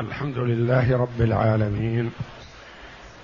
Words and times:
الحمد 0.00 0.38
لله 0.38 0.96
رب 0.96 1.20
العالمين 1.20 2.10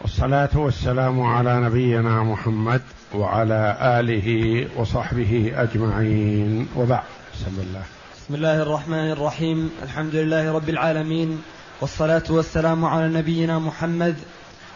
والصلاة 0.02 0.48
والسلام 0.54 1.22
على 1.22 1.60
نبينا 1.60 2.22
محمد 2.22 2.82
وعلى 3.14 3.76
آله 3.80 4.68
وصحبه 4.76 5.52
أجمعين. 5.56 6.68
وبعد 6.76 7.02
بسم 7.34 7.60
الله. 7.60 7.82
بسم 8.16 8.34
الله 8.34 8.62
الرحمن 8.62 9.10
الرحيم. 9.10 9.70
الحمد 9.82 10.14
لله 10.14 10.52
رب 10.52 10.68
العالمين. 10.68 11.42
والصلاة 11.80 12.22
والسلام 12.30 12.84
على 12.84 13.08
نبينا 13.08 13.58
محمد 13.58 14.16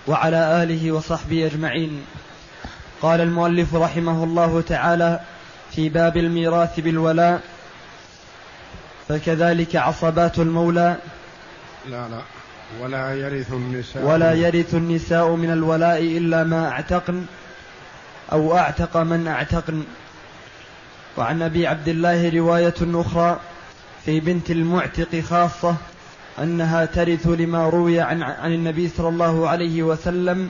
وعلى 0.07 0.63
آله 0.63 0.93
وصحبه 0.93 1.47
أجمعين. 1.47 2.03
قال 3.03 3.21
المؤلف 3.21 3.75
رحمه 3.75 4.25
الله 4.25 4.61
تعالى 4.61 5.21
في 5.71 5.89
باب 5.89 6.17
الميراث 6.17 6.81
بالولاء 6.81 7.41
فكذلك 9.09 9.77
عصبات 9.77 10.39
المولى 10.39 10.97
لا 11.89 12.09
لا. 12.09 12.21
ولا 12.81 13.15
يرث 13.15 13.53
النساء 13.53 14.05
ولا 14.05 14.33
يرث 14.33 14.75
النساء 14.75 15.35
من 15.35 15.51
الولاء 15.51 16.03
إلا 16.03 16.45
ما 16.45 16.69
أعتقن 16.69 17.25
أو 18.33 18.57
أعتق 18.57 18.97
من 18.97 19.29
أعتقن. 19.29 19.83
وعن 21.17 21.43
أبي 21.43 21.67
عبد 21.67 21.89
الله 21.89 22.29
رواية 22.29 22.75
أخرى 22.81 23.41
في 24.05 24.21
بنت 24.21 24.51
المعتق 24.51 25.21
خاصة 25.21 25.77
أنها 26.39 26.85
ترث 26.85 27.27
لما 27.27 27.69
روي 27.69 28.01
عن, 28.01 28.23
عن 28.23 28.53
النبي 28.53 28.89
صلى 28.89 29.09
الله 29.09 29.49
عليه 29.49 29.83
وسلم 29.83 30.49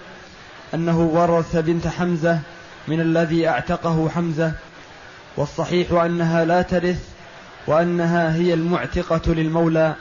أنه 0.74 1.00
ورث 1.00 1.56
بنت 1.56 1.86
حمزة 1.86 2.38
من 2.88 3.00
الذي 3.00 3.48
أعتقه 3.48 4.08
حمزة. 4.08 4.52
والصحيح 5.36 5.92
أنها 5.92 6.44
لا 6.44 6.62
ترث 6.62 7.08
وأنها 7.66 8.34
هي 8.34 8.54
المعتقة 8.54 9.34
للمولى. 9.34 9.94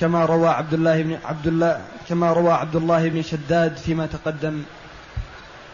كما 0.00 0.24
روى 0.24 0.48
عبد 0.48 0.74
الله 0.74 1.02
بن 1.02 1.18
عبد 1.24 1.46
الله 1.46 1.80
كما 2.08 2.32
روى 2.32 2.52
عبد 2.52 2.76
الله 2.76 3.08
بن 3.08 3.22
شداد 3.22 3.76
فيما 3.76 4.06
تقدم. 4.06 4.62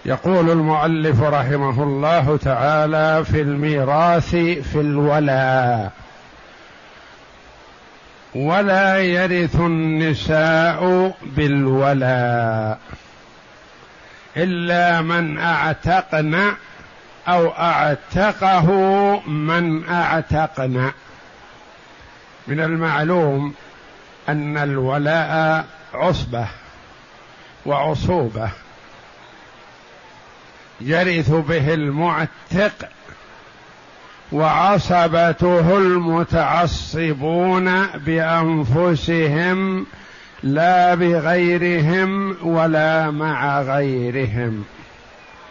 يقول 0.05 0.51
المؤلف 0.51 1.23
رحمه 1.23 1.83
الله 1.83 2.37
تعالى 2.37 3.25
في 3.25 3.41
الميراث 3.41 4.31
في 4.73 4.81
الولاء 4.81 5.93
ولا 8.35 8.99
يرث 8.99 9.57
النساء 9.57 11.15
بالولاء 11.23 12.79
إلا 14.37 15.01
من 15.01 15.39
أعتقن 15.39 16.53
أو 17.29 17.49
أعتقه 17.49 18.69
من 19.29 19.89
أعتقن. 19.89 20.91
من 22.47 22.61
المعلوم 22.61 23.55
أن 24.29 24.57
الولاء 24.57 25.65
عصبة 25.95 26.47
وعصوبة 27.67 28.51
يرث 30.81 31.31
به 31.31 31.75
المعتق 31.75 32.89
وعصبته 34.33 35.79
المتعصبون 35.79 37.87
بأنفسهم 37.87 39.87
لا 40.43 40.95
بغيرهم 40.95 42.37
ولا 42.43 43.11
مع 43.11 43.63
غيرهم. 43.63 44.65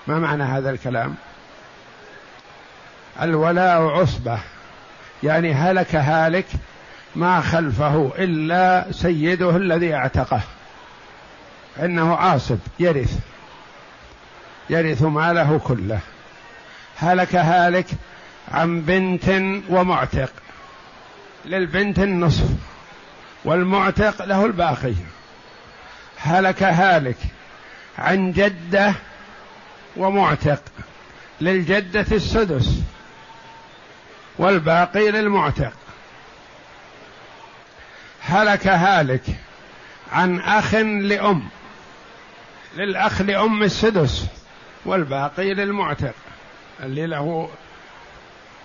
ما 0.07 0.19
معنى 0.19 0.43
هذا 0.43 0.69
الكلام؟ 0.69 1.15
الولاء 3.21 3.81
عصبة 3.81 4.39
يعني 5.23 5.53
هلك 5.53 5.95
هالك 5.95 6.45
ما 7.15 7.41
خلفه 7.41 8.11
إلا 8.17 8.91
سيده 8.91 9.57
الذي 9.57 9.95
اعتقه. 9.95 10.41
إنه 11.79 12.15
عاصب 12.15 12.57
يرث. 12.79 13.19
يرث 14.69 15.01
ماله 15.01 15.61
كله. 15.63 15.99
هلك 16.97 17.35
هالك 17.35 17.87
عن 18.51 18.81
بنت 18.81 19.29
ومعتق. 19.69 20.29
للبنت 21.45 21.99
النصف 21.99 22.49
والمعتق 23.45 24.25
له 24.25 24.45
الباقي. 24.45 24.93
هلك 26.17 26.63
هالك 26.63 27.17
عن 27.97 28.31
جده 28.31 28.93
ومعتق. 29.97 30.61
للجدة 31.41 32.05
السدس 32.11 32.79
والباقي 34.37 35.11
للمعتق. 35.11 35.73
هلك 38.33 38.67
هالك 38.67 39.23
عن 40.11 40.39
أخ 40.39 40.75
لأم 40.75 41.43
للأخ 42.75 43.21
لأم 43.21 43.63
السدس 43.63 44.25
والباقي 44.85 45.53
للمعتق 45.53 46.13
اللي 46.83 47.05
له 47.05 47.49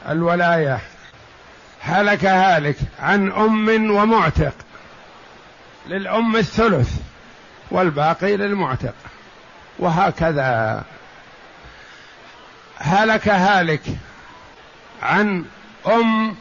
الولاية. 0.08 0.80
هلك 1.80 2.24
هالك 2.24 2.76
عن 3.00 3.32
أم 3.32 3.90
ومعتق 3.90 4.54
للأم 5.86 6.36
الثلث 6.36 7.00
والباقي 7.70 8.36
للمعتق 8.36 8.94
وهكذا. 9.78 10.84
هلك 12.78 13.28
هالك 13.28 13.82
عن 15.02 15.44
أم 15.86 16.36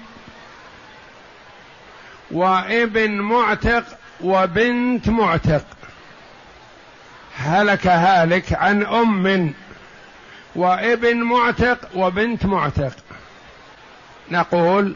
وابن 2.32 3.12
معتق 3.12 3.84
وبنت 4.22 5.10
معتق. 5.10 5.66
هلك 7.38 7.88
هالك 7.88 8.54
عن 8.54 8.86
أم 8.86 9.54
وابن 10.56 11.18
معتق 11.18 11.80
وبنت 11.96 12.46
معتق. 12.46 12.94
نقول 14.32 14.96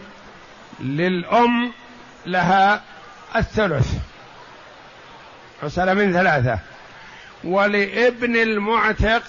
للأم 0.79 1.71
لها 2.25 2.81
الثلث. 3.35 3.93
حصل 5.61 5.95
من 5.95 6.13
ثلاثة. 6.13 6.59
ولابن 7.43 8.35
المعتق 8.35 9.23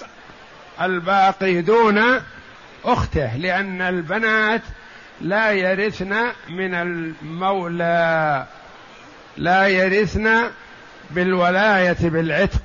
الباقي 0.81 1.61
دون 1.61 2.21
أخته 2.85 3.37
لأن 3.37 3.83
البنات 3.83 4.63
لا 5.23 5.53
يرثن 5.53 6.33
من 6.49 6.75
المولى. 6.75 8.47
لا 9.37 9.69
يرثن 9.69 10.51
بالولاية 11.11 11.97
بالعتق. 12.03 12.61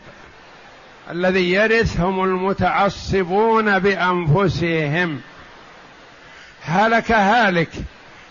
الذي 1.12 1.52
يرث 1.52 2.00
هم 2.00 2.24
المتعصبون 2.24 3.80
بأنفسهم. 3.80 5.22
هلك 6.64 7.12
هالك 7.12 7.70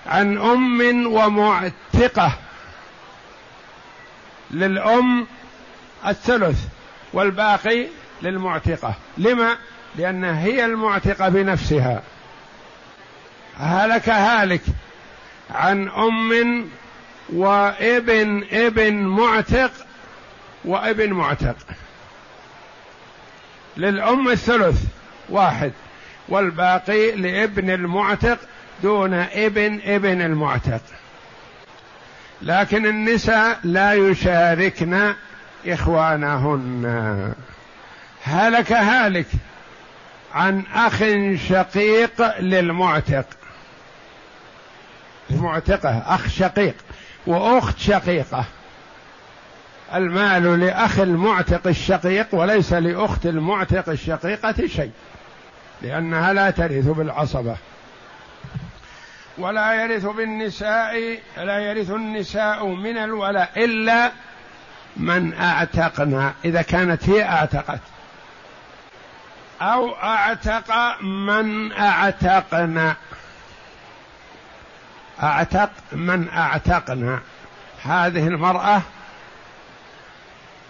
عن 0.07 0.39
أم 0.39 1.07
ومعتقة. 1.07 2.33
للأم 4.51 5.27
الثلث 6.07 6.59
والباقي 7.13 7.87
للمعتقة. 8.23 8.95
لما؟ 9.19 9.57
لانها 9.97 10.45
هي 10.45 10.65
المعتقة 10.65 11.29
بنفسها. 11.29 12.03
هلك 13.59 14.09
هالك 14.09 14.63
عن 15.51 15.89
أم 15.89 16.69
وابن 17.33 18.45
ابن 18.53 18.95
معتق 18.95 19.71
وابن 20.65 21.13
معتق. 21.13 21.57
للأم 23.77 24.29
الثلث 24.29 24.83
واحد 25.29 25.73
والباقي 26.29 27.11
لابن 27.11 27.71
المعتق 27.71 28.39
دون 28.83 29.15
ابن 29.15 29.81
ابن 29.85 30.21
المعتق. 30.21 30.81
لكن 32.43 32.87
النساء 32.87 33.59
لا 33.65 33.93
يشاركن 33.93 35.15
إخوانهن. 35.67 37.35
هلك 38.25 38.73
هالك 38.73 39.27
عن 40.35 40.63
أخ 40.75 40.99
شقيق 41.49 42.39
للمعتق. 42.41 43.27
المعتقة 45.31 45.99
أخ 46.07 46.29
شقيق 46.29 46.75
وأخت 47.27 47.79
شقيقة. 47.79 48.45
المال 49.95 50.61
لأخ 50.61 50.99
المعتق 50.99 51.67
الشقيق 51.67 52.27
وليس 52.33 52.73
لأخت 52.73 53.27
المعتق 53.27 53.89
الشقيقة 53.89 54.67
شيء 54.67 54.91
لأنها 55.83 56.33
لا 56.33 56.51
ترث 56.51 56.87
بالعصبة. 56.87 57.57
ولا 59.39 59.75
يرث 59.75 60.05
بالنساء 60.07 61.19
لا 61.37 61.59
يرث 61.59 61.91
النساء 61.91 62.67
من 62.67 62.97
الولاء 62.97 63.65
إلا 63.65 64.13
من 64.97 65.35
أعتقنا 65.35 66.33
إذا 66.45 66.63
كانت 66.63 67.09
هي 67.09 67.25
أعتقت. 67.25 67.81
أو 69.63 69.95
أعتق 69.95 71.03
من 71.03 71.73
أعتقنا. 71.73 72.97
اعتق 75.23 75.71
من 75.93 76.29
أعتقنا؟ 76.29 77.21
هذه 77.85 78.27
المرأة 78.29 78.83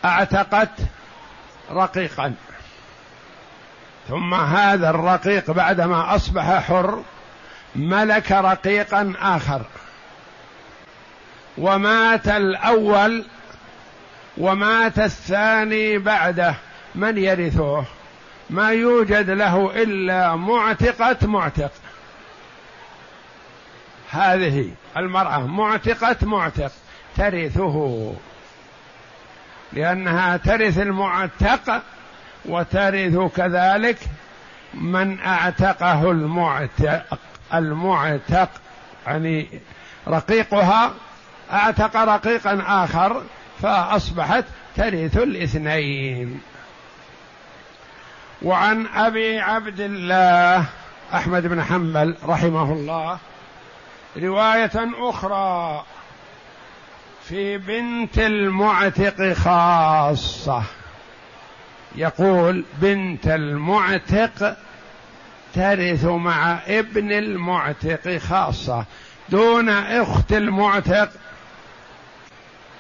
أعتقت 0.05 0.71
رقيقا. 1.71 2.35
ثم 4.09 4.35
هذا 4.35 4.91
الرقيق 4.91 5.51
بعدما 5.51 6.15
أصبح 6.15 6.63
حر 6.63 7.03
ملك 7.77 8.33
رقيقا 8.33 9.13
آخر. 9.21 9.63
ومات 11.59 12.29
الأول 12.29 13.25
ومات 14.39 14.99
الثاني 14.99 15.99
بعده. 15.99 16.55
من 16.95 17.19
يرثه 17.19 17.85
ما 18.51 18.71
يوجد 18.71 19.31
له 19.31 19.83
إلا 19.83 20.37
معتقة 20.37 21.27
معتق. 21.27 21.71
هذه 24.11 24.71
المرأة 24.97 25.47
معتقة 25.47 26.17
معتق 26.23 26.73
ترثه. 27.17 28.15
لأنها 29.73 30.37
ترث 30.37 30.79
المعتق 30.79 31.83
وترث 32.45 33.17
كذلك 33.37 33.99
من 34.75 35.21
اعتقه 35.21 36.11
المعتق 36.11 37.19
المعتق 37.55 38.49
يعني 39.07 39.49
رقيقها 40.09 40.95
اعتق 41.53 41.97
رقيقا 41.97 42.63
آخر 42.67 43.23
فأصبحت 43.63 44.45
ترث 44.77 45.17
الاثنين. 45.17 46.41
وعن 48.43 48.87
أبي 48.87 49.41
عبد 49.41 49.81
الله 49.81 50.65
أحمد 51.15 51.47
بن 51.47 51.63
حنبل 51.63 52.15
رحمه 52.25 52.73
الله 52.73 53.19
رواية 54.23 54.91
أخرى 54.99 55.85
في 57.25 57.59
بنت 57.59 58.19
المعتق 58.19 59.33
خاصة. 59.33 60.63
يقول 61.97 62.65
بنت 62.81 63.27
المعتق 63.27 64.57
ترث 65.55 66.05
مع 66.05 66.59
ابن 66.67 67.13
المعتق 67.13 68.17
خاصة. 68.17 68.85
دون 69.29 69.69
أخت 69.69 70.33
المعتق 70.33 71.09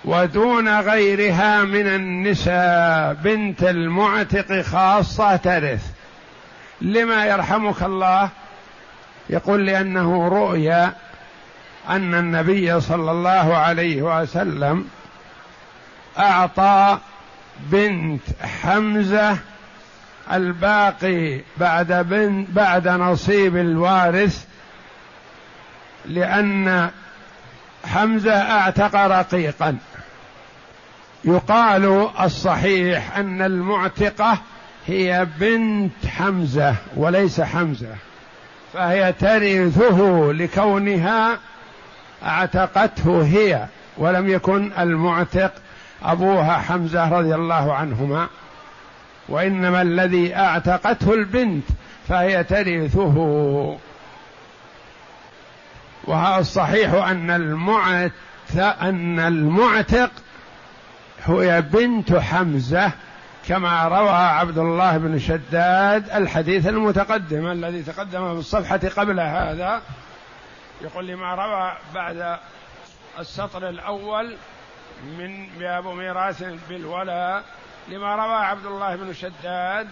ودون 0.05 0.81
غيرها 0.81 1.65
من 1.65 1.87
النساء 1.87 3.15
بنت 3.15 3.62
المعتق 3.62 4.61
خاصة 4.61 5.37
ترث. 5.37 5.85
لما 6.81 7.27
يرحمك 7.27 7.83
الله؟ 7.83 8.31
يقول 9.31 9.67
لأنه 9.67 10.29
رؤيا 10.29 10.94
أن 11.88 12.15
النبي 12.15 12.81
صلى 12.81 13.11
الله 13.11 13.56
عليه 13.56 14.03
وسلم 14.03 14.88
أعطى 16.19 16.99
بنت 17.61 18.23
حمزة 18.62 19.37
الباقي 20.33 21.41
بعد 21.56 21.93
بن 21.93 22.47
بعد 22.50 22.88
نصيب 22.88 23.56
الوارث 23.56 24.44
لأن 26.06 26.91
حمزة 27.85 28.33
أعتق 28.33 28.94
رقيقا. 28.94 29.77
يقال 31.25 32.09
الصحيح 32.21 33.17
أن 33.17 33.43
المعتقة 33.43 34.38
هي 34.87 35.27
بنت 35.41 36.06
حمزة 36.06 36.75
وليس 36.97 37.41
حمزة 37.41 37.94
فهي 38.73 39.12
ترثه 39.12 40.31
لكونها 40.33 41.38
أعتقته 42.26 43.23
هي 43.23 43.67
ولم 43.99 44.28
يكن 44.28 44.73
المعتق 44.78 45.52
أبوها 46.02 46.58
حمزة 46.58 47.08
رضي 47.08 47.34
الله 47.34 47.75
عنهما 47.75 48.26
وإنما 49.28 49.82
الذي 49.82 50.37
أعتقته 50.37 51.14
البنت 51.14 51.64
فهي 52.08 52.44
ترثه. 52.44 53.17
وهذا 56.05 56.38
الصحيح 56.40 56.94
أن 56.94 57.31
أن 58.58 59.20
المعتق 59.20 60.11
هو 61.26 61.62
بنت 61.73 62.12
حمزة 62.12 62.93
كما 63.49 63.84
روى 63.88 64.11
عبد 64.11 64.58
الله 64.58 64.96
بن 64.96 65.19
شداد 65.19 66.11
الحديث 66.11 66.67
المتقدم 66.69 67.46
الذي 67.46 67.82
تقدم 67.82 68.32
في 68.34 68.38
الصفحة 68.38 68.81
قبل 68.96 69.20
هذا. 69.20 69.81
يقول 70.81 71.06
لما 71.06 71.34
روى 71.34 71.73
بعد 71.94 72.38
السطر 73.19 73.69
الأول 73.69 74.37
من 75.05 75.49
باب 75.58 75.87
ميراث 75.87 76.43
بالولاء 76.69 77.44
لما 77.88 78.17
روى 78.17 78.34
عبد 78.34 78.67
الله 78.67 78.96
بن 78.96 79.12
شداد 79.12 79.88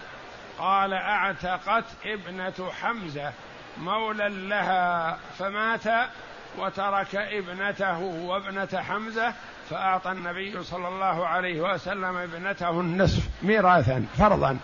قال 0.59 0.93
اعتقت 0.93 1.83
ابنة 2.05 2.71
حمزة 2.81 3.31
مولى 3.77 4.29
لها 4.29 5.17
فمات 5.39 6.09
وترك 6.57 7.15
ابنته 7.15 7.99
وابنة 7.99 8.83
حمزة 8.89 9.33
فأعطى 9.69 10.11
النبي 10.11 10.63
صلى 10.63 10.87
الله 10.87 11.27
عليه 11.27 11.61
وسلم 11.61 12.17
ابنته 12.17 12.69
النصف 12.69 13.23
ميراثا 13.41 14.05
فرضا. 14.17 14.57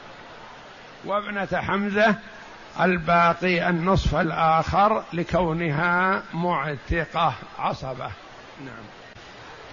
وابنة 1.05 1.47
حمزة 1.53 2.15
الباقي 2.79 3.69
النصف 3.69 4.15
الآخر 4.15 5.03
لكونها 5.13 6.23
معتقة 6.33 7.33
عصبة. 7.59 8.11
نعم. 8.65 8.83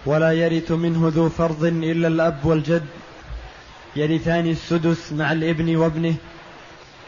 ولا 0.07 0.33
يرث 0.33 0.73
منه 0.73 1.13
ذو 1.15 1.29
فرض 1.29 1.65
إلا 1.65 2.09
الأب 2.09 2.45
والجد 2.45 2.87
يرثان 3.97 4.47
السدس 4.47 5.13
مع 5.13 5.33
الإبن 5.33 5.77
وابنه 5.77 6.15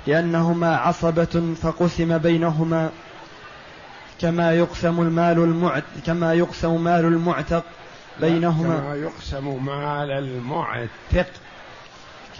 لأنهما 0.07 0.77
عصبة 0.77 1.55
فقسم 1.63 2.19
بينهما 2.19 2.91
كما 4.21 4.53
يقسم 4.53 5.01
المال 5.01 5.39
المعت 5.39 5.85
كما 6.07 6.35
يقسم 6.35 6.85
مال 6.85 7.05
المعتق 7.05 7.65
بينهما. 8.21 8.77
كما 8.77 8.95
يقسم 8.95 9.65
مال 9.65 10.11
المعتق. 10.11 11.27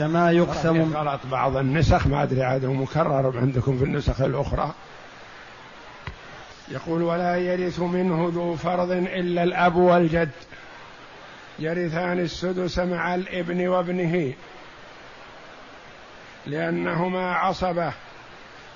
كما 0.01 0.31
يقسم 0.31 0.97
غلط 0.97 1.21
بعض 1.31 1.57
النسخ 1.57 2.07
ما 2.07 2.23
أدري 2.23 2.43
عاد 2.43 2.65
مكرر 2.65 3.39
عندكم 3.39 3.79
في 3.79 3.85
النسخ 3.85 4.21
الأخرى. 4.21 4.75
يقول 6.69 7.03
ولا 7.03 7.37
يرث 7.37 7.81
منه 7.81 8.31
ذو 8.35 8.57
فرض 8.57 8.91
إلا 8.91 9.43
الأب 9.43 9.77
والجد. 9.77 10.31
يرثان 11.59 12.19
السدس 12.19 12.79
مع 12.79 13.15
الإبن 13.15 13.69
وابنه 13.69 14.33
لأنهما 16.47 17.35
عصبة 17.35 17.93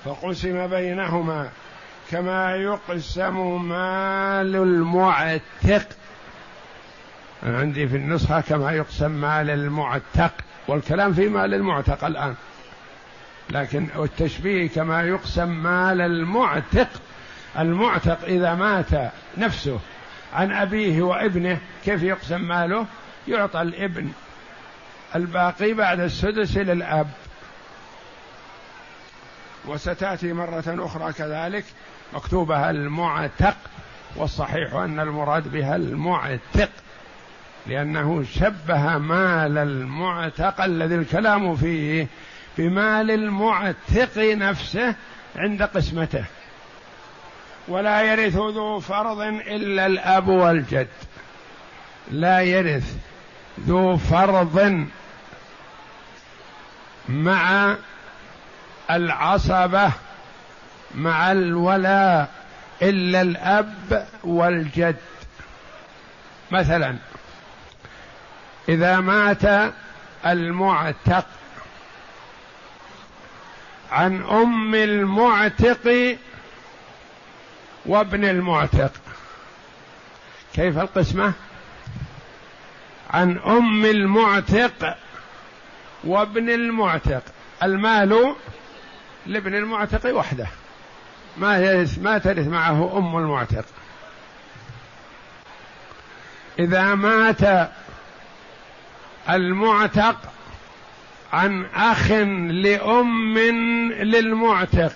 فقسم 0.04 0.66
بينهما. 0.66 1.48
كما 2.10 2.56
يقسم 2.56 3.68
مال 3.68 4.56
المعتق. 4.56 5.88
عندي 7.42 7.88
في 7.88 7.96
النسخة 7.96 8.40
كما 8.40 8.72
يقسم 8.72 9.10
مال 9.10 9.50
المعتق. 9.50 10.32
والكلام 10.68 11.12
في 11.12 11.28
مال 11.28 11.54
المعتق 11.54 12.04
الآن. 12.04 12.34
لكن 13.50 13.88
التشبيه 13.96 14.68
كما 14.68 15.02
يقسم 15.02 15.48
مال 15.48 16.00
المعتق 16.00 16.88
المعتق 17.58 18.24
إذا 18.24 18.54
مات 18.54 19.12
نفسه 19.38 19.80
عن 20.32 20.52
أبيه 20.52 21.02
وابنه 21.02 21.58
كيف 21.84 22.02
يقسم 22.02 22.40
ماله؟ 22.40 22.86
يعطى 23.28 23.62
الابن 23.62 24.12
الباقي 25.14 25.72
بعد 25.72 26.00
السدس 26.00 26.56
للأب. 26.56 27.10
وستأتي 29.66 30.32
مرة 30.32 30.64
أخرى 30.66 31.12
كذلك 31.12 31.64
مكتوبها 32.12 32.70
المعتق 32.70 33.56
والصحيح 34.16 34.74
أن 34.74 35.00
المراد 35.00 35.52
بها 35.52 35.76
المعتق. 35.76 36.70
لأنه 37.66 38.24
شبه 38.34 38.98
مال 38.98 39.58
المعتق 39.58 40.60
الذي 40.60 40.94
الكلام 40.94 41.56
فيه 41.56 42.06
بمال 42.58 43.10
المعتق 43.10 44.18
نفسه 44.18 44.94
عند 45.36 45.62
قسمته. 45.62 46.24
ولا 47.68 48.02
يرث 48.02 48.34
ذو 48.34 48.80
فرض 48.80 49.20
إلا 49.20 49.86
الأب 49.86 50.28
والجد. 50.28 50.88
لا 52.10 52.40
يرث 52.40 52.96
ذو 53.60 53.96
فرض 53.96 54.86
مع 57.08 57.74
العصبة 58.90 59.92
مع 60.94 61.32
الولاء 61.32 62.30
إلا 62.82 63.20
الأب 63.20 64.06
والجد. 64.24 64.96
مثلا 66.50 66.96
إذا 68.68 69.00
مات 69.00 69.72
المعتق. 70.26 71.26
عن 73.92 74.22
أم 74.22 74.74
المعتق 74.74 76.16
وابن 77.86 78.24
المعتق. 78.24 78.92
كيف 80.54 80.78
القسمة؟ 80.78 81.32
عن 83.10 83.38
أم 83.38 83.84
المعتق 83.84 84.96
وابن 86.04 86.50
المعتق. 86.50 87.22
المال 87.62 88.34
لابن 89.26 89.54
المعتق 89.54 90.14
وحده. 90.14 90.46
ما 91.36 91.86
ما 92.02 92.18
ترث 92.18 92.46
معه 92.46 92.98
أم 92.98 93.16
المعتق. 93.16 93.64
إذا 96.58 96.94
مات 96.94 97.70
المعتق 99.30 100.16
عن 101.32 101.66
أخ 101.74 102.10
لأم 102.50 103.38
للمعتق 104.02 104.92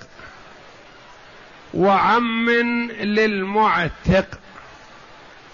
وعم 1.74 2.50
للمعتق. 3.00 4.26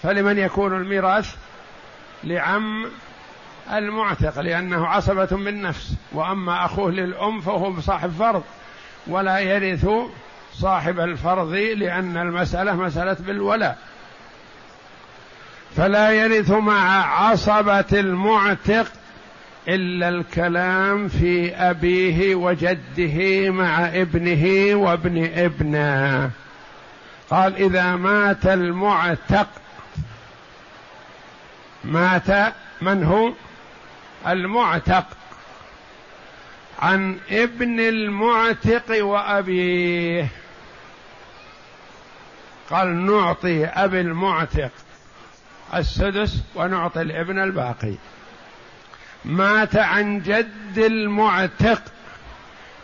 فلمن 0.03 0.37
يكون 0.37 0.77
الميراث؟ 0.77 1.35
لعم 2.23 2.85
المعتق 3.73 4.39
لأنه 4.39 4.87
عصبة 4.87 5.25
بالنفس. 5.25 5.93
وأما 6.11 6.65
أخوه 6.65 6.91
للأم 6.91 7.41
فهو 7.41 7.81
صاحب 7.81 8.11
فرض 8.19 8.43
ولا 9.07 9.39
يرث 9.39 9.87
صاحب 10.53 10.99
الفرض 10.99 11.53
لأن 11.53 12.17
المسألة 12.17 12.75
مسألة 12.75 13.17
بالولاء. 13.19 13.77
فلا 15.77 16.11
يرث 16.11 16.51
مع 16.51 17.05
عصبة 17.21 17.85
المعتق 17.93 18.91
إلا 19.67 20.09
الكلام 20.09 21.07
في 21.07 21.55
أبيه 21.55 22.35
وجده 22.35 23.49
مع 23.49 23.87
ابنه 23.87 24.75
وابن 24.75 25.29
ابنه. 25.35 26.31
قال 27.29 27.55
إذا 27.55 27.95
مات 27.95 28.45
المعتق 28.45 29.47
مات 31.83 32.53
من 32.81 33.03
هو؟ 33.03 33.33
المعتق. 34.27 35.05
عن 36.79 37.17
ابن 37.31 37.79
المعتق 37.79 39.05
وأبيه. 39.05 40.27
قال 42.69 43.05
نعطي 43.05 43.65
أبي 43.65 44.01
المعتق. 44.01 44.71
السدس 45.73 46.41
ونعطي 46.55 47.01
الابن 47.01 47.39
الباقي. 47.39 47.93
مات 49.25 49.75
عن 49.75 50.19
جد 50.19 50.77
المعتق. 50.77 51.81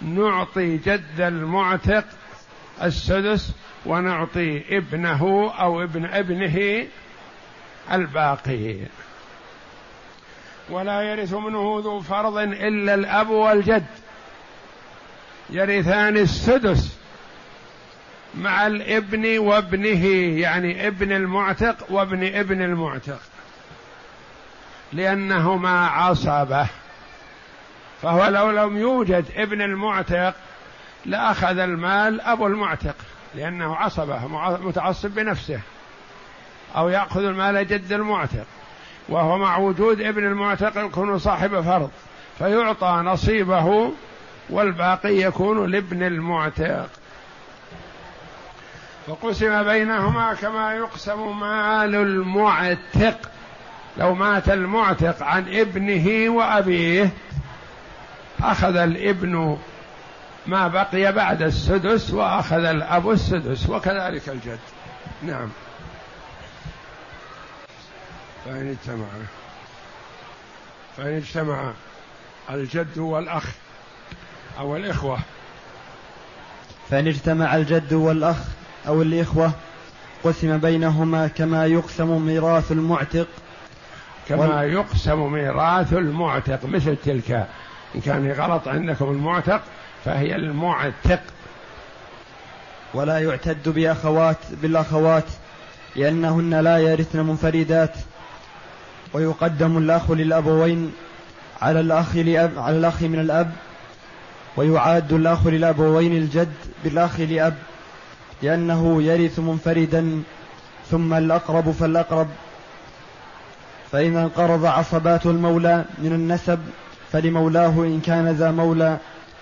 نعطي 0.02 0.78
جد 0.78 1.20
المعتق 1.20 2.06
السدس 2.84 3.52
ونعطي 3.86 4.78
ابنه 4.78 5.52
أو 5.60 5.84
ابن 5.84 6.06
ابنه 6.06 6.88
الباقي. 7.92 8.76
ولا 10.70 11.02
يرث 11.02 11.34
منه 11.34 11.82
ذو 11.84 12.00
فرض 12.00 12.38
إلا 12.38 12.94
الأب 12.94 13.30
والجد. 13.30 13.86
يرثان 15.50 16.18
السدس 16.18 17.01
مع 18.36 18.68
الابن 18.68 19.38
وابنه 19.38 20.06
يعني 20.40 20.88
ابن 20.88 21.12
المعتق 21.12 21.76
وابن 21.90 22.24
ابن 22.24 22.62
المعتق. 22.62 23.20
لأنهما 24.94 25.88
عصبة. 25.88 26.68
فهو 28.02 28.28
لو 28.28 28.52
لم 28.52 28.78
يوجد 28.78 29.26
ابن 29.36 29.62
المعتق 29.62 30.36
لأخذ 31.06 31.60
المال 31.60 32.22
أبو 32.22 32.48
المعتق 32.48 32.96
لأنه 33.36 33.76
عصبة 33.76 34.28
متعصب 34.58 35.10
بنفسه. 35.10 35.60
أو 36.76 36.90
يأخذ 36.90 37.24
المال 37.24 37.68
جد 37.68 37.94
المعتق. 37.94 38.46
وهو 39.10 39.38
مع 39.38 39.58
وجود 39.58 40.02
ابن 40.02 40.28
المعتق 40.28 40.86
يكون 40.86 41.20
صاحب 41.20 41.62
فرض 41.62 41.92
فيعطى 42.38 43.02
نصيبه 43.06 43.92
والباقي 44.50 45.16
يكون 45.16 45.72
لابن 45.72 46.04
المعتق. 46.04 47.01
وقسم 49.12 49.64
بينهما 49.64 50.34
كما 50.34 50.74
يقسم 50.74 51.40
مال 51.40 51.96
المعتق. 51.96 53.32
لو 53.98 54.16
مات 54.16 54.50
المعتق 54.50 55.24
عن 55.24 55.56
ابنه 55.56 56.30
وأبيه 56.30 57.10
أخذ 58.44 58.76
الابن 58.76 59.58
ما 60.48 60.68
بقي 60.68 61.12
بعد 61.12 61.42
السدس 61.42 62.12
وأخذ 62.12 62.64
الأب 62.66 63.12
السدس 63.12 63.70
وكذلك 63.70 64.30
الجد. 64.30 64.60
نعم. 65.24 65.50
فإن 68.46 68.70
اجتمع 68.70 69.08
فإن 70.98 71.18
اجتمع 71.18 71.74
الجد 72.50 72.98
والأخ 72.98 73.46
أو 74.60 74.76
الإخوة. 74.76 75.20
فإن 76.90 77.08
اجتمع 77.08 77.56
الجد 77.56 77.94
والأخ 77.94 78.38
أو 78.88 79.02
الإخوة 79.02 79.52
قسم 80.24 80.58
بينهما 80.58 81.28
كما 81.28 81.66
يقسم 81.66 82.26
ميراث 82.26 82.72
المعتق. 82.72 83.28
كما 84.30 84.62
وال... 84.62 84.74
يقسم 84.74 85.32
ميراث 85.32 85.94
المعتق 85.94 86.66
مثل 86.66 86.96
تلك. 87.06 87.48
إن 87.96 88.02
كان 88.02 88.32
غلط 88.32 88.68
عندكم 88.68 89.06
المعتق 89.06 89.62
فهي 90.06 90.36
المعتق. 90.36 91.20
ولا 92.94 93.20
يعتد 93.20 93.70
بأخوات 93.70 94.38
بالأخوات 94.62 95.26
لأنهن 95.96 96.54
لا 96.56 96.78
يرثن 96.78 97.20
منفردات. 97.20 97.94
ويقدم 99.14 99.78
الأخ 99.78 100.12
للأبوين 100.12 100.94
على 101.62 101.80
الأخ 101.80 102.16
لأب 102.16 102.60
على 102.60 102.78
الأخ 102.78 103.02
من 103.02 103.20
الأب 103.20 103.52
ويعاد 104.58 105.14
الأخ 105.14 105.48
للأبوين 105.48 106.18
الجد 106.18 106.54
بالأخ 106.84 107.20
لأب. 107.20 107.58
لأنه 108.44 109.04
يرث 109.04 109.40
منفردا 109.40 110.24
ثم 110.92 111.14
الأقرب 111.14 111.72
فالأقرب. 111.72 112.28
فإن 113.92 114.18
انقرض 114.18 114.66
عصبات 114.66 115.26
المولى 115.26 115.86
من 115.98 116.14
النسب 116.14 116.60
فلمولاه 117.12 117.70
إن 117.70 118.02
كان 118.06 118.28
ذا 118.28 118.52
مولى 118.52 118.98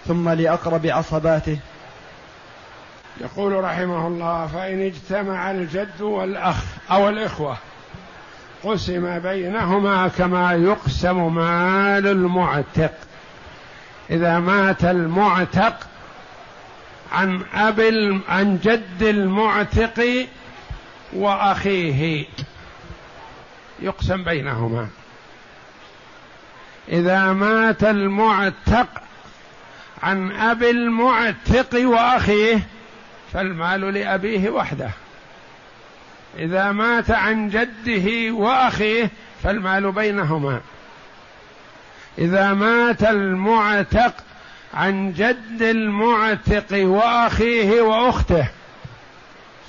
ثم 0.07 0.29
لأقرب 0.29 0.85
عصباته. 0.85 1.57
يقول 3.21 3.63
رحمه 3.63 4.07
الله 4.07 4.47
فإن 4.47 4.81
اجتمع 4.81 5.51
الجد 5.51 6.01
والأخ 6.01 6.63
أو 6.91 7.09
الإخوة 7.09 7.57
قسم 8.63 9.19
بينهما 9.19 10.07
كما 10.07 10.53
يقسم 10.53 11.35
مال 11.35 12.07
المعتق. 12.07 12.93
إذا 14.09 14.39
مات 14.39 14.85
المعتق 14.85 15.88
عن 17.11 17.41
أب 17.53 17.81
عن 18.29 18.59
جد 18.63 19.03
المعتق 19.03 20.27
وأخيه. 21.13 22.25
يقسم 23.79 24.23
بينهما. 24.23 24.87
إذا 26.89 27.33
مات 27.33 27.83
المعتق 27.83 28.87
عن 30.03 30.31
أبي 30.31 30.69
المعتق 30.69 31.87
وأخيه 31.87 32.67
فالمال 33.33 33.93
لأبيه 33.93 34.49
وحده. 34.49 34.89
إذا 36.37 36.71
مات 36.71 37.11
عن 37.11 37.49
جده 37.49 38.33
وأخيه 38.33 39.09
فالمال 39.43 39.91
بينهما. 39.91 40.61
إذا 42.17 42.53
مات 42.53 43.03
المعتق 43.03 44.13
عن 44.73 45.13
جد 45.13 45.61
المعتق 45.61 46.85
وأخيه 46.85 47.81
وأخته. 47.81 48.47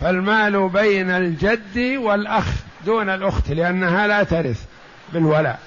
فالمال 0.01 0.69
بين 0.69 1.11
الجد 1.11 1.97
والأخ 1.97 2.45
دون 2.87 3.11
الأخت 3.11 3.51
لأنها 3.51 4.07
لا 4.07 4.23
ترث 4.23 4.65
بالولاء 5.13 5.61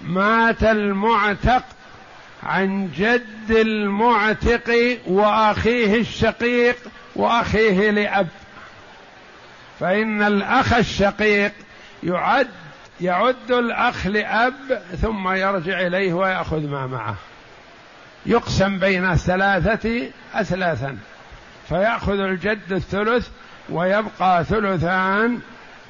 مات 0.00 0.62
المعتق 0.62 1.62
عن 2.42 2.88
جد 2.96 3.50
المعتق 3.50 4.98
وأخيه 5.06 6.00
الشقيق 6.00 6.76
وأخيه 7.16 7.90
لأب. 7.90 8.28
فإن 9.80 10.22
الأخ 10.22 10.72
الشقيق 10.74 11.52
يعد 12.02 12.48
يعد 13.00 13.50
الأخ 13.50 14.06
لأب 14.06 14.82
ثم 15.02 15.28
يرجع 15.28 15.80
إليه 15.80 16.12
ويأخذ 16.12 16.66
ما 16.68 16.86
معه. 16.86 17.14
يقسم 18.26 18.78
بين 18.78 19.10
الثلاثة 19.10 20.10
أثلاثا. 20.34 20.98
فيأخذ 21.68 22.18
الجد 22.20 22.72
الثلث 22.72 23.28
ويبقى 23.68 24.44
ثلثان 24.44 25.40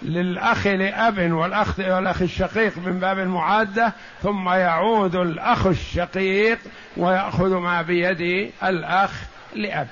للأخ 0.03 0.67
لأب 0.67 1.33
والأخ 1.33 1.79
والأخ 1.79 2.23
الشقيق 2.23 2.79
من 2.79 2.99
باب 2.99 3.19
المعادة 3.19 3.93
ثم 4.23 4.49
يعود 4.49 5.17
الأخ 5.17 5.67
الشقيق 5.67 6.59
ويأخذ 6.97 7.57
ما 7.57 7.83
بيد 7.83 8.53
الأخ 8.63 9.11
لأب. 9.55 9.89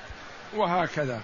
وهكذا. 0.55 1.19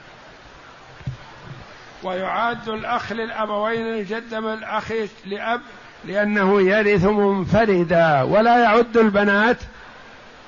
ويعاد 2.03 2.69
الأخ 2.69 3.11
للأبوين 3.11 3.87
الجد 3.87 4.35
من 4.35 4.53
الأخ 4.53 4.91
لأب 5.25 5.61
لأنه 6.05 6.61
يرث 6.61 7.05
منفردا 7.05 8.21
ولا 8.21 8.63
يعد 8.63 8.97
البنات 8.97 9.57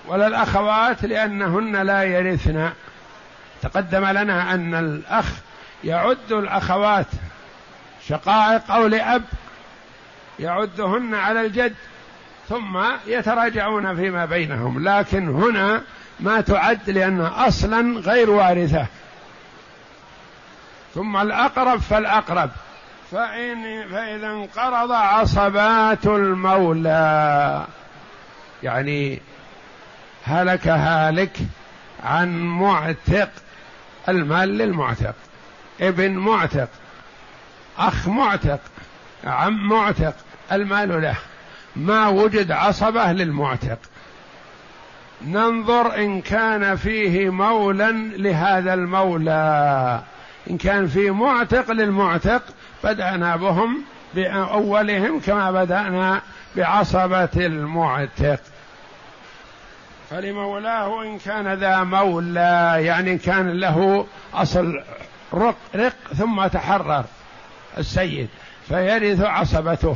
ولا 0.08 0.28
الأخوات 0.28 1.06
لأنهن 1.06 1.76
لا 1.76 2.04
يرثن. 2.04 2.70
تقدم 3.62 4.06
لنا 4.06 4.54
أن 4.54 4.74
الأخ 4.74 5.26
يعد 5.84 6.32
الأخوات 6.32 7.08
شقائق 8.08 8.72
أو 8.72 8.88
لأب 8.88 9.24
يعدهن 10.40 11.14
على 11.14 11.42
الجد 11.42 11.76
ثم 12.50 12.80
يتراجعون 13.08 13.96
فيما 13.96 14.26
بينهم. 14.26 14.90
لكن 14.90 15.30
هنا 15.30 15.82
ما 16.20 16.42
تعد 16.42 16.90
لأن 16.90 17.22
أصلا 17.22 18.00
غير 18.00 18.30
وارثة. 18.30 18.86
ثم 20.96 21.18
الأقرب 21.18 21.80
فالأقرب. 21.80 22.50
فإن 23.12 23.88
فإذا 23.92 24.28
انقرض 24.28 24.92
عصبات 24.92 26.06
المولى. 26.06 27.66
يعني 28.64 29.22
هلك 30.26 30.68
هالك 30.68 31.38
عن 32.04 32.42
معتق. 32.42 33.30
المال 34.10 34.58
للمعتق. 34.58 35.16
ابن 35.82 36.12
معتق. 36.12 36.70
أخ 37.78 38.08
معتق. 38.08 38.60
عم 39.26 39.68
معتق. 39.68 40.14
المال 40.52 41.02
له. 41.02 41.16
ما 41.76 42.08
وجد 42.08 42.52
عصبة 42.52 43.12
للمعتق. 43.12 43.80
ننظر 45.26 45.96
إن 45.96 46.22
كان 46.22 46.76
فيه 46.76 47.30
مولا 47.30 47.92
لهذا 48.18 48.74
المولى. 48.74 50.02
إن 50.50 50.58
كان 50.58 50.88
في 50.88 51.12
معتق 51.12 51.72
للمعتق 51.72 52.44
بدأنا 52.84 53.36
بهم 53.36 53.82
بأولهم 54.16 55.20
كما 55.20 55.52
بدأنا 55.52 56.22
بعصبة 56.56 57.30
المعتق. 57.36 58.40
فلمولاه 60.12 61.04
إن 61.04 61.18
كان 61.18 61.54
ذا 61.54 61.84
مولى 61.84 62.78
يعني 62.80 63.18
كان 63.18 63.50
له 63.60 64.06
أصل 64.34 64.84
رق, 65.34 65.56
رق 65.76 65.96
ثم 66.18 66.48
تحرر 66.48 67.06
السيد 67.78 68.30
فيرث 68.68 69.22
عصبته. 69.22 69.96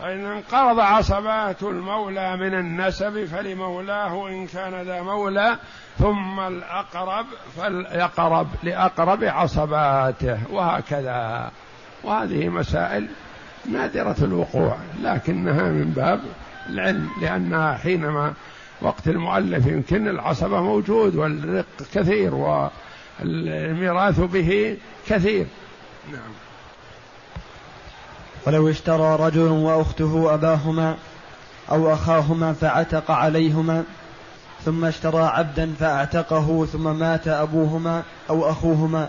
فإن 0.00 0.26
انقرض 0.26 0.80
عصبات 0.80 1.62
المولى 1.62 2.36
من 2.36 2.54
النسب 2.54 3.24
فلمولاه 3.24 4.28
إن 4.28 4.46
كان 4.46 4.82
ذا 4.82 5.02
مولى 5.02 5.56
ثم 5.98 6.40
الأقرب 6.40 7.26
فالأقرب 7.56 8.48
لأقرب 8.62 9.24
عصباته 9.24 10.38
وهكذا. 10.50 11.50
وهذه 12.04 12.48
مسائل 12.48 13.08
نادرة 13.66 14.16
الوقوع 14.22 14.76
لكنها 15.02 15.62
من 15.62 15.92
باب 15.96 16.20
العلم 16.68 17.08
لأنها 17.22 17.76
حينما 17.76 18.32
وقت 18.80 19.08
المؤلف 19.08 19.66
يمكن 19.66 20.08
العصبة 20.08 20.60
موجود 20.60 21.16
والرق 21.16 21.64
كثير 21.94 22.34
والميراث 22.34 24.20
به 24.20 24.76
كثير. 25.08 25.46
نعم. 26.12 26.30
ولو 28.46 28.68
اشترى 28.68 29.16
رجل 29.16 29.48
وأخته 29.48 30.34
أباهما 30.34 30.96
أو 31.70 31.92
أخاهما 31.92 32.52
فعتق 32.52 33.10
عليهما 33.10 33.84
ثم 34.64 34.84
اشترى 34.84 35.22
عبدا 35.22 35.74
فأعتقه 35.80 36.66
ثم 36.72 36.98
مات 36.98 37.28
أبوهما 37.28 38.02
أو 38.30 38.50
أخوهما 38.50 39.08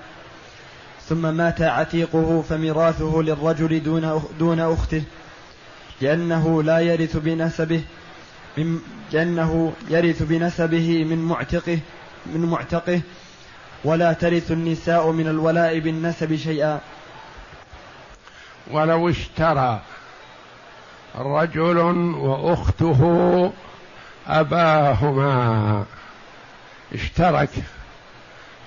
ثم 1.10 1.34
مات 1.34 1.62
عتيقه 1.62 2.44
فميراثه 2.50 3.22
للرجل 3.22 3.84
دون 3.84 4.22
دون 4.40 4.60
أخته. 4.60 5.04
لأنه 6.02 6.64
لا 6.64 6.80
يرث 6.80 7.18
بنسبه 7.18 7.84
من 8.58 8.80
لأنه 9.12 9.74
يرث 9.90 10.24
بنسبه 10.24 11.04
من 11.04 11.18
معتقه 11.18 11.80
من 12.26 12.46
معتقه 12.46 13.02
ولا 13.84 14.14
ترث 14.14 14.52
النساء 14.52 15.12
من 15.12 15.28
الولاء 15.28 15.80
بالنسب 15.80 16.36
شيئا. 16.36 16.80
ولو 18.72 19.10
اشترى 19.10 19.82
رجل 21.16 21.78
وأخته 22.16 23.52
أباهما. 24.28 25.86
اشترك 26.94 27.50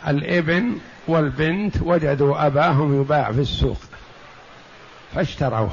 الإبن 0.08 0.78
والبنت 1.08 1.74
وجدوا 1.82 2.46
أباهم 2.46 3.00
يباع 3.00 3.32
في 3.32 3.40
السوق 3.40 3.78
فاشتروه. 5.14 5.72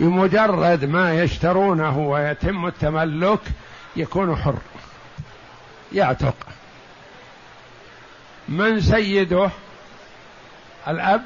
بمجرد 0.00 0.84
ما 0.84 1.14
يشترونه 1.22 1.98
ويتم 1.98 2.66
التملك 2.66 3.40
يكون 3.96 4.36
حر. 4.36 4.58
يعتق. 5.92 6.34
من 8.48 8.80
سيده؟ 8.80 9.50
الأب 10.88 11.24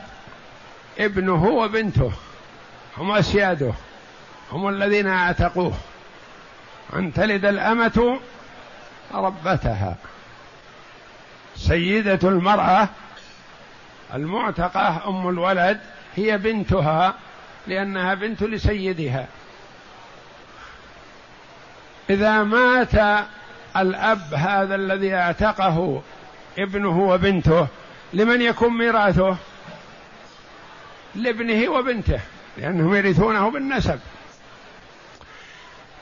ابنه 0.98 1.44
وبنته. 1.44 2.12
هم 2.98 3.12
أسياده. 3.12 3.72
هم 4.52 4.68
الذين 4.68 5.06
أعتقوه. 5.06 5.74
أن 6.94 7.12
تلد 7.12 7.44
الأمة 7.44 8.20
ربتها. 9.14 9.96
سيدة 11.56 12.28
المرأة 12.28 12.88
المعتقة 14.14 15.08
أم 15.08 15.28
الولد 15.28 15.80
هي 16.16 16.38
بنتها. 16.38 17.14
لأنها 17.68 18.14
بنت 18.14 18.42
لسيدها. 18.42 19.26
إذا 22.10 22.42
مات 22.42 23.24
الأب 23.76 24.34
هذا 24.34 24.74
الذي 24.74 25.14
اعتقه 25.14 26.02
ابنه 26.58 26.98
وبنته 27.00 27.66
لمن 28.12 28.40
يكون 28.40 28.78
ميراثه؟ 28.78 29.36
لابنه 31.14 31.68
وبنته 31.68 32.20
لأنهم 32.56 32.94
يرثونه 32.94 33.50
بالنسب. 33.50 34.00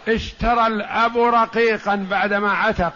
اشترى 0.09 0.67
الأب 0.67 1.19
رقيقا 1.19 2.07
بعدما 2.11 2.53
عتق 2.53 2.93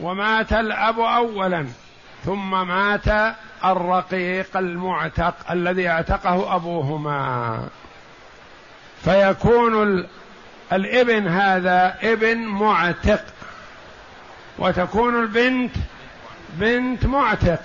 ومات 0.00 0.52
الأب 0.52 1.00
أولا 1.00 1.66
ثم 2.24 2.68
مات 2.68 3.36
الرقيق 3.64 4.56
المعتق 4.56 5.34
الذي 5.50 5.88
اعتقه 5.88 6.56
أبوهما. 6.56 7.68
فيكون 9.04 10.04
الابن 10.72 11.28
هذا 11.28 11.98
ابن 12.02 12.38
معتق. 12.38 13.24
وتكون 14.58 15.22
البنت 15.22 15.74
بنت 16.54 17.06
معتق. 17.06 17.60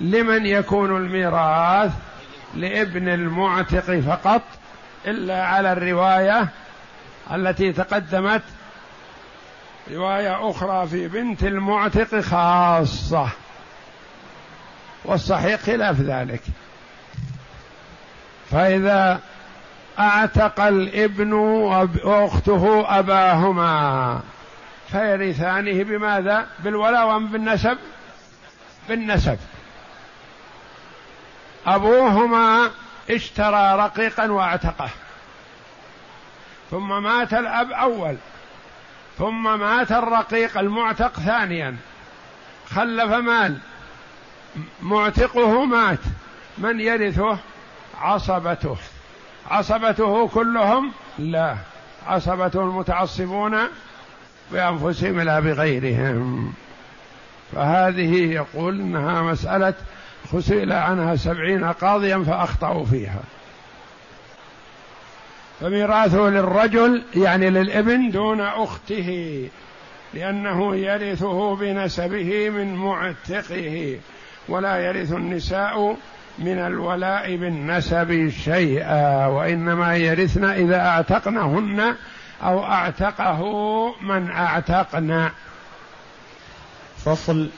لمن 0.00 0.46
يكون 0.46 0.96
الميراث؟ 0.96 1.92
لابن 2.54 3.08
المعتق 3.08 4.00
فقط 4.00 4.42
إلا 5.06 5.46
على 5.46 5.72
الرواية 5.72 6.48
التي 7.32 7.72
تقدمت 7.72 8.42
رواية 9.90 10.50
أخرى 10.50 10.86
في 10.86 11.08
بنت 11.08 11.42
المعتق 11.42 12.20
خاصة. 12.20 13.28
والصحيح 15.04 15.60
خلاف 15.60 16.00
ذلك. 16.00 16.42
فإذا 18.50 19.20
أعتق 19.98 20.60
الابن 20.60 21.32
وأخته 21.32 22.84
أباهما 22.98 24.20
فيرثانه 24.90 25.84
بماذا؟ 25.84 26.46
بالولاء 26.58 27.06
وأم 27.06 27.26
بالنسب؟ 27.26 27.78
بالنسب. 28.88 29.38
أبوهما 31.66 32.70
اشترى 33.10 33.76
رقيقا 33.76 34.30
واعتقه. 34.30 34.90
ثم 36.70 37.02
مات 37.02 37.34
الأب 37.34 37.70
أول. 37.70 38.16
ثم 39.18 39.60
مات 39.60 39.92
الرقيق 39.92 40.58
المعتق 40.58 41.20
ثانيا. 41.20 41.76
خلف 42.70 43.12
مال. 43.12 43.58
معتقه 44.82 45.64
مات. 45.64 45.98
من 46.58 46.80
يرثه؟ 46.80 47.38
عصبته. 48.00 48.76
عصبته 49.50 50.28
كلهم 50.28 50.92
لا. 51.18 51.56
عصبته 52.06 52.60
المتعصبون 52.60 53.58
بأنفسهم 54.52 55.20
لا 55.20 55.40
بغيرهم. 55.40 56.52
فهذه 57.52 58.32
يقول 58.32 58.80
إنها 58.80 59.22
مسألة 59.22 59.74
فسئل 60.32 60.72
عنها 60.72 61.16
سبعين 61.16 61.64
قاضيا 61.64 62.18
فأخطأوا 62.18 62.84
فيها. 62.84 63.20
فميراثه 65.60 66.28
للرجل 66.28 67.02
يعني 67.14 67.50
للابن 67.50 68.10
دون 68.10 68.40
أخته 68.40 69.48
لأنه 70.14 70.76
يرثه 70.76 71.56
بنسبه 71.56 72.50
من 72.50 72.74
معتقه. 72.74 73.98
ولا 74.48 74.76
يرث 74.76 75.12
النساء 75.12 75.96
من 76.38 76.58
الولاء 76.58 77.36
بالنسب 77.36 78.32
شيئا 78.44 79.26
وإنما 79.26 79.96
يرثن 79.96 80.44
إذا 80.44 80.80
أعتقنهن 80.80 81.94
أو 82.42 82.64
أعتقه 82.64 83.42
من 84.02 84.30
أعتقن. 84.30 85.28
فصل. 87.04 87.48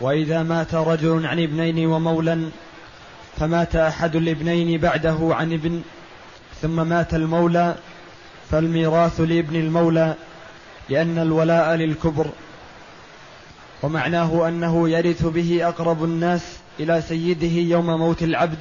وإذا 0.00 0.42
مات 0.42 0.74
رجل 0.74 1.26
عن 1.26 1.42
ابنين 1.42 1.86
ومولى 1.86 2.48
فمات 3.36 3.76
أحد 3.76 4.16
الابنين 4.16 4.80
بعده 4.80 5.18
عن 5.30 5.52
ابن 5.52 5.82
ثم 6.62 6.88
مات 6.88 7.14
المولى 7.14 7.74
فالميراث 8.50 9.20
لابن 9.20 9.56
المولى 9.56 10.14
لأن 10.88 11.18
الولاء 11.18 11.74
للكبر. 11.74 12.26
ومعناه 13.84 14.48
أنه 14.48 14.88
يرث 14.88 15.26
به 15.26 15.68
أقرب 15.68 16.04
الناس 16.04 16.42
إلى 16.80 17.02
سيده 17.02 17.46
يوم 17.46 17.86
موت 17.86 18.22
العبد 18.22 18.58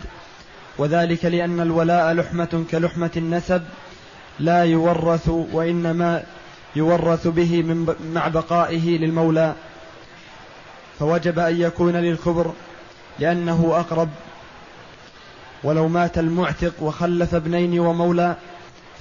وذلك 0.77 1.25
لأن 1.25 1.59
الولاء 1.59 2.13
لحمة 2.13 2.63
كلحمة 2.71 3.11
النسب 3.17 3.63
لا 4.39 4.63
يورث 4.63 5.29
وإنما 5.29 6.23
يورث 6.75 7.27
به 7.27 7.63
من 7.63 7.95
مع 8.13 8.27
بقائه 8.27 8.97
للمولى. 8.97 9.53
فوجب 10.99 11.39
أن 11.39 11.61
يكون 11.61 11.95
للكبر 11.95 12.51
لأنه 13.19 13.73
أقرب. 13.75 14.09
ولو 15.63 15.87
مات 15.87 16.17
المعتق 16.17 16.73
وخلف 16.81 17.35
ابنين 17.35 17.79
ومولى 17.79 18.35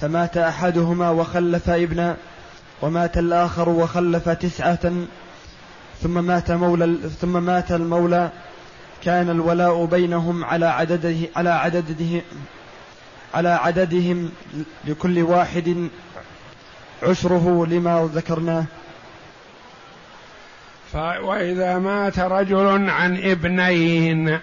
فمات 0.01 0.37
أحدهما 0.37 1.09
وخلف 1.09 1.69
ابنا 1.69 2.17
ومات 2.81 3.17
الآخر 3.17 3.69
وخلف 3.69 4.29
تسعة 4.29 4.91
ثم 6.03 6.25
مات 6.25 6.51
مولى 6.51 7.09
ثم 7.21 7.43
مات 7.43 7.71
المولى. 7.71 8.29
كان 9.03 9.29
الولاء 9.29 9.85
بينهم 9.85 10.43
على 10.43 10.65
عدده 10.65 11.15
على 11.35 11.49
عدده 11.49 12.21
على 13.33 13.49
عددهم 13.49 14.31
لكل 14.85 15.19
واحد 15.19 15.89
عشره 17.03 17.65
لما 17.65 18.09
ذكرناه. 18.13 18.65
وإذا 21.21 21.79
مات 21.79 22.19
رجل 22.19 22.89
عن 22.89 23.17
ابنين 23.17 24.39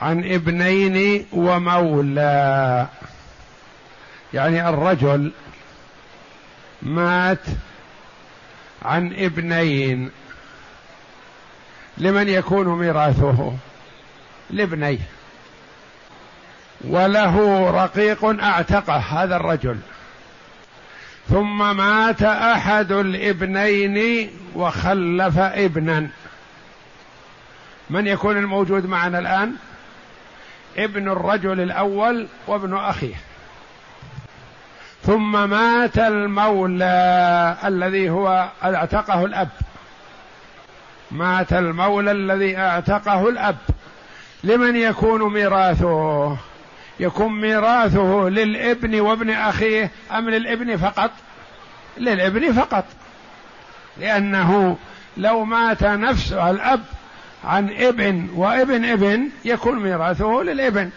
عن 0.00 0.24
ابنين 0.24 1.26
ومولى. 1.32 2.86
يعني 4.34 4.68
الرجل 4.68 5.32
مات 6.82 7.38
عن 8.82 9.12
ابنين 9.12 10.10
لمن 11.98 12.28
يكون 12.28 12.68
ميراثه. 12.78 13.54
لابنيه. 14.50 14.98
وله 16.84 17.70
رقيق 17.70 18.24
أعتقه 18.24 18.96
هذا 18.96 19.36
الرجل. 19.36 19.78
ثم 21.28 21.76
مات 21.76 22.22
أحد 22.22 22.92
الابنين 22.92 24.30
وخلف 24.54 25.38
ابنا. 25.38 26.08
من 27.90 28.06
يكون 28.06 28.36
الموجود 28.36 28.86
معنا 28.86 29.18
الآن؟ 29.18 29.54
ابن 30.76 31.08
الرجل 31.08 31.60
الأول 31.60 32.28
وابن 32.46 32.76
أخيه. 32.76 33.14
ثم 35.08 35.50
مات 35.50 35.98
المولى 35.98 37.56
الذي 37.64 38.10
هو 38.10 38.48
اعتقه 38.64 39.24
الأب. 39.24 39.48
مات 41.10 41.52
المولى 41.52 42.10
الذي 42.10 42.58
اعتقه 42.58 43.28
الأب. 43.28 43.56
لمن 44.44 44.76
يكون 44.76 45.32
ميراثه؟ 45.32 46.36
يكون 47.00 47.40
ميراثه 47.40 48.28
للابن 48.28 49.00
وابن 49.00 49.30
أخيه 49.30 49.90
أم 50.12 50.30
للابن 50.30 50.76
فقط؟ 50.76 51.10
للابن 51.98 52.52
فقط. 52.52 52.84
لأنه 53.96 54.76
لو 55.16 55.44
مات 55.44 55.84
نفسه 55.84 56.50
الأب 56.50 56.84
عن 57.44 57.70
ابن 57.70 58.28
وابن 58.34 58.84
ابن 58.84 59.30
يكون 59.44 59.78
ميراثه 59.78 60.42
للابن. 60.42 60.90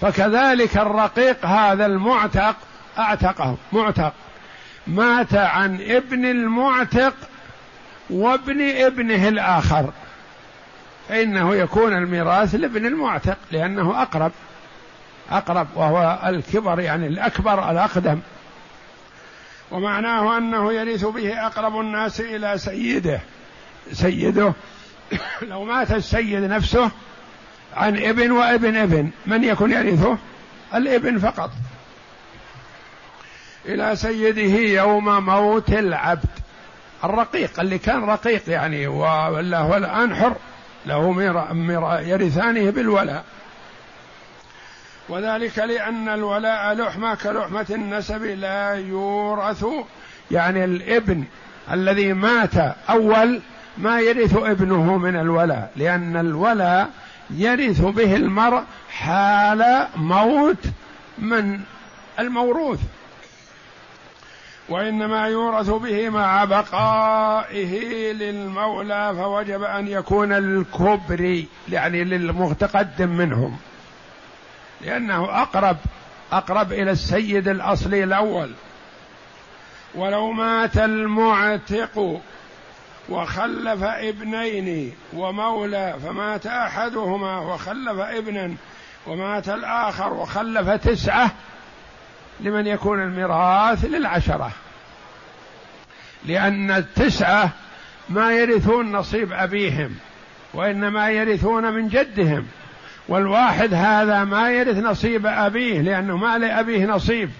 فكذلك 0.00 0.76
الرقيق 0.76 1.46
هذا 1.46 1.86
المعتق 1.86 2.56
اعتقه 2.98 3.56
معتق. 3.72 4.12
مات 4.86 5.34
عن 5.34 5.80
ابن 5.80 6.24
المعتق 6.24 7.14
وابن 8.10 8.60
ابنه 8.60 9.28
الآخر. 9.28 9.92
فإنه 11.08 11.54
يكون 11.56 11.92
الميراث 11.92 12.54
لابن 12.54 12.86
المعتق 12.86 13.38
لأنه 13.50 14.02
أقرب 14.02 14.32
أقرب 15.30 15.66
وهو 15.74 16.18
الكبر 16.26 16.80
يعني 16.80 17.06
الأكبر 17.06 17.70
الأقدم. 17.70 18.20
ومعناه 19.70 20.38
أنه 20.38 20.72
يرث 20.72 21.04
به 21.04 21.46
أقرب 21.46 21.80
الناس 21.80 22.20
إلى 22.20 22.58
سيده. 22.58 23.20
سيده 23.92 24.52
لو 25.50 25.64
مات 25.64 25.92
السيد 25.92 26.42
نفسه 26.42 26.90
عن 27.76 27.96
ابن 27.96 28.30
وابن 28.30 28.76
ابن 28.76 29.10
من 29.26 29.44
يكون 29.44 29.72
يرثه؟ 29.72 30.18
الابن 30.74 31.18
فقط. 31.18 31.50
إلى 33.68 33.96
سيده 33.96 34.82
يوم 34.82 35.24
موت 35.26 35.70
العبد. 35.70 36.28
الرقيق 37.04 37.60
اللي 37.60 37.78
كان 37.78 38.04
رقيق 38.04 38.42
يعني 38.48 38.86
ولا 38.86 39.58
هو 39.58 39.76
الان 39.76 40.14
حر 40.14 40.36
له 40.86 41.12
ميرا 41.52 42.00
يرثانه 42.00 42.70
بالولاء. 42.70 43.24
وذلك 45.08 45.58
لأن 45.58 46.08
الولاء 46.08 46.74
لحمة 46.74 47.14
كلحمة 47.14 47.66
النسب 47.70 48.24
لا 48.24 48.74
يورث. 48.74 49.64
يعني 50.30 50.64
الإبن 50.64 51.24
الذي 51.72 52.12
مات 52.12 52.56
أول 52.90 53.40
ما 53.78 54.00
يرث 54.00 54.36
ابنه 54.36 54.98
من 54.98 55.16
الولاء 55.16 55.70
لأن 55.76 56.16
الولاء 56.16 56.90
يرث 57.30 57.80
به 57.80 58.16
المرء 58.16 58.62
حال 58.90 59.86
موت 59.96 60.64
من 61.18 61.60
الموروث. 62.18 62.80
وإنما 64.68 65.26
يورث 65.26 65.70
به 65.70 66.08
مع 66.08 66.44
بقائه 66.44 67.82
للمولى 68.12 69.14
فوجب 69.16 69.62
أن 69.62 69.88
يكون 69.88 70.32
الكبر 70.32 71.44
يعني 71.68 72.04
للمتقدم 72.04 73.08
منهم. 73.08 73.56
لأنه 74.80 75.42
أقرب 75.42 75.76
أقرب 76.32 76.72
إلى 76.72 76.90
السيد 76.90 77.48
الأصلي 77.48 78.04
الأول. 78.04 78.52
ولو 79.94 80.32
مات 80.32 80.78
المعتق 80.78 82.20
وخلف 83.08 83.82
ابنين 83.82 84.92
ومولى 85.14 85.96
فمات 86.02 86.46
أحدهما 86.46 87.38
وخلف 87.38 87.98
ابنا 87.98 88.54
ومات 89.06 89.48
الآخر 89.48 90.12
وخلف 90.12 90.68
تسعة 90.70 91.30
لمن 92.40 92.66
يكون 92.66 93.02
الميراث 93.02 93.84
للعشرة. 93.84 94.52
لأن 96.24 96.70
التسعة 96.70 97.50
ما 98.08 98.32
يرثون 98.32 98.92
نصيب 98.92 99.32
أبيهم 99.32 99.94
وإنما 100.54 101.10
يرثون 101.10 101.72
من 101.72 101.88
جدهم. 101.88 102.46
والواحد 103.08 103.74
هذا 103.74 104.24
ما 104.24 104.50
يرث 104.50 104.76
نصيب 104.76 105.26
أبيه 105.26 105.80
لأنه 105.80 106.16
ما 106.16 106.38
لأبيه 106.38 106.86
نصيب 106.86 107.30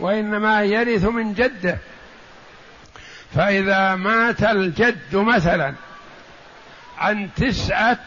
وإنما 0.00 0.62
يرث 0.62 1.04
من 1.04 1.34
جده. 1.34 1.78
فإذا 3.34 3.94
مات 3.94 4.42
الجد 4.42 5.16
مثلا 5.16 5.74
عن 6.98 7.28
تسعة 7.36 7.98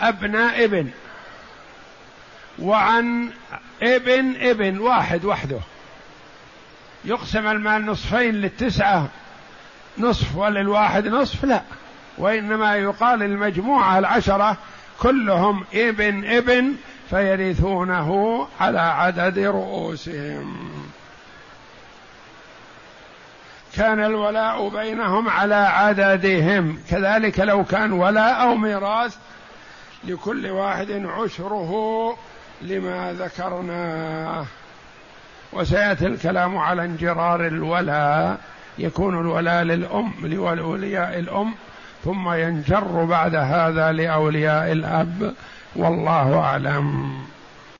أبناء 0.00 0.64
ابن 0.64 0.90
وعن 2.58 3.30
ابن 3.82 4.36
ابن 4.36 4.78
واحد 4.78 5.24
وحده. 5.24 5.58
يقسم 7.04 7.46
المال 7.46 7.86
نصفين 7.86 8.34
للتسعة 8.34 9.08
نصف 9.98 10.36
وللواحد 10.36 11.08
نصف 11.08 11.44
لا. 11.44 11.62
وإنما 12.18 12.76
يقال 12.76 13.22
المجموعة 13.22 13.98
العشرة 13.98 14.56
كلهم 15.00 15.64
ابن 15.74 16.24
ابن 16.24 16.74
فيرثونه 17.10 18.48
على 18.60 18.80
عدد 18.80 19.38
رؤوسهم. 19.38 20.70
كان 23.76 24.04
الولاء 24.04 24.68
بينهم 24.68 25.28
على 25.28 25.54
عددهم. 25.54 26.78
كذلك 26.90 27.40
لو 27.40 27.64
كان 27.64 27.92
ولاء 27.92 28.42
أو 28.42 28.54
ميراث 28.54 29.16
لكل 30.04 30.46
واحد 30.46 30.90
عشره 30.90 32.16
لما 32.62 33.12
ذكرناه 33.12 34.44
وسيأتي 35.52 36.06
الكلام 36.06 36.58
على 36.58 36.84
انجرار 36.84 37.46
الولاء 37.46 38.38
يكون 38.78 39.20
الولاء 39.20 39.62
للأم 39.62 40.12
لأولياء 40.22 41.18
الأم 41.18 41.54
ثم 42.04 42.32
ينجر 42.32 43.04
بعد 43.04 43.34
هذا 43.34 43.92
لأولياء 43.92 44.72
الأب. 44.72 45.34
والله 45.76 46.38
أعلم. 46.38 47.12